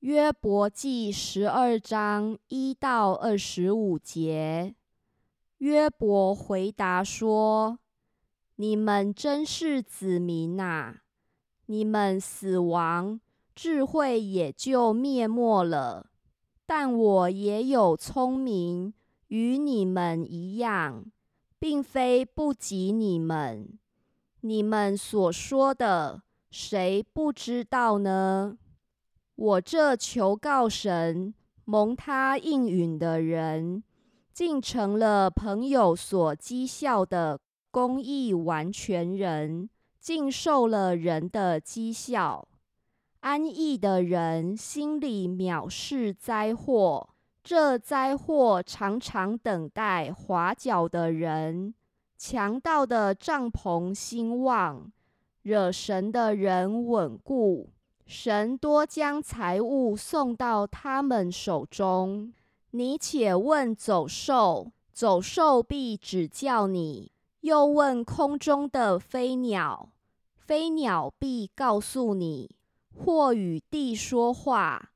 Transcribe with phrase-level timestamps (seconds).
[0.00, 4.74] 约伯记十二章一到二十五节，
[5.58, 7.80] 约伯回答说
[8.56, 11.00] ：“你们真是子民呐！
[11.66, 13.20] 你们死亡，
[13.54, 16.06] 智慧也就灭没了。
[16.64, 18.94] 但我也有聪明，
[19.28, 21.04] 与你们一样，
[21.58, 23.78] 并非不及你们。
[24.40, 28.56] 你们所说的，谁不知道呢？”
[29.40, 31.32] 我这求告神、
[31.64, 33.82] 蒙他应允的人，
[34.34, 37.40] 竟成了朋友所讥笑的
[37.70, 42.46] 公义完全人，竟受了人的讥笑。
[43.20, 47.08] 安逸的人心里藐视灾祸，
[47.42, 51.72] 这灾祸常常等待滑脚的人。
[52.18, 54.92] 强盗的帐篷兴旺，
[55.40, 57.70] 惹神的人稳固。
[58.12, 62.32] 神多将财物送到他们手中，
[62.72, 67.12] 你且问走兽，走兽必指教你；
[67.42, 69.92] 又问空中的飞鸟，
[70.34, 72.48] 飞鸟必告诉你；
[72.92, 74.90] 或与地说话，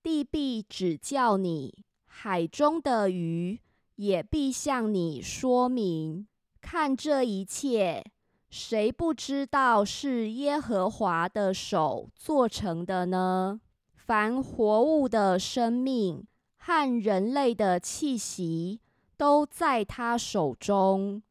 [0.00, 1.74] 地必指教你；
[2.06, 3.58] 海中的鱼
[3.96, 6.28] 也必向你说明。
[6.60, 8.04] 看这一切。
[8.50, 13.60] 谁不知道是耶和华的手做成的呢？
[13.94, 18.80] 凡活物的生命和人类的气息
[19.16, 21.22] 都在他手中。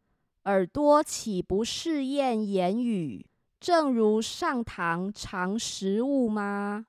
[0.46, 3.26] 耳朵岂不试验言语？
[3.60, 6.86] 正如上堂尝食物吗？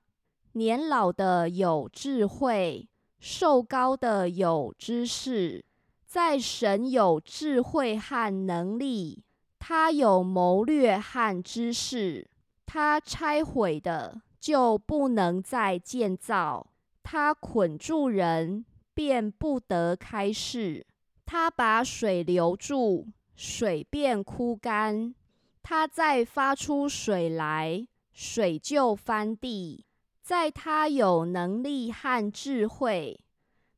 [0.53, 2.87] 年老的有智慧，
[3.19, 5.65] 瘦高的有知识，
[6.05, 9.25] 在神有智慧和能力。
[9.63, 12.27] 他有谋略和知识，
[12.65, 16.65] 他拆毁的就不能再建造；
[17.03, 20.83] 他捆住人，便不得开释；
[21.27, 25.13] 他把水留住，水便枯干；
[25.61, 29.85] 他再发出水来，水就翻地。
[30.23, 33.19] 在他有能力和智慧，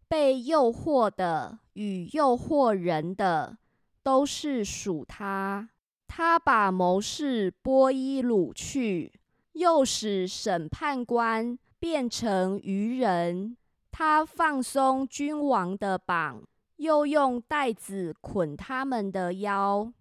[0.07, 3.57] 被诱惑的与诱惑人的，
[4.01, 5.69] 都是属他。
[6.07, 9.11] 他把谋士波伊掳去，
[9.53, 13.57] 又使审判官变成愚人。
[13.91, 16.43] 他放松君王的绑，
[16.77, 19.91] 又用带子捆他们的腰。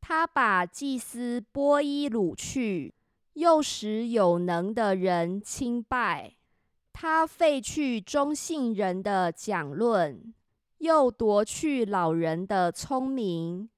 [0.00, 2.94] 他把祭司波伊掳去，
[3.34, 6.36] 又使有能的人轻败。
[6.92, 10.34] 他废去中信人的讲论，
[10.78, 13.70] 又夺去老人的聪明。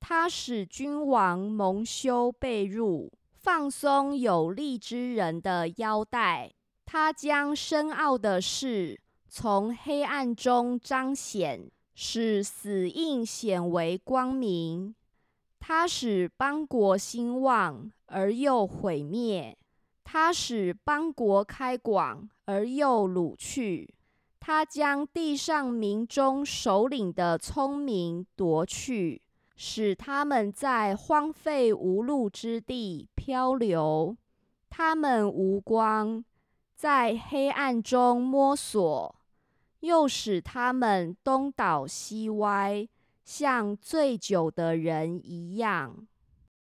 [0.00, 6.50] 他使君王蒙羞被辱，放松有力之人的腰带。
[6.84, 14.92] 他将深奥的事从黑暗中彰显，使死印显为光明。
[15.60, 19.56] 他使邦国兴旺而又毁灭，
[20.02, 23.94] 他使邦国开广而又掳去。
[24.40, 29.22] 他将地上民中首领的聪明夺去。
[29.62, 34.16] 使他们在荒废无路之地漂流，
[34.70, 36.24] 他们无光，
[36.74, 39.14] 在黑暗中摸索，
[39.80, 42.88] 又使他们东倒西歪，
[43.22, 46.06] 像醉酒的人一样。